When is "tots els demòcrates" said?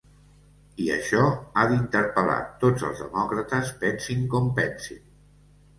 2.65-3.73